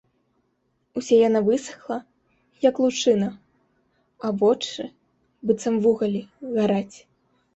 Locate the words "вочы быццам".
4.43-5.75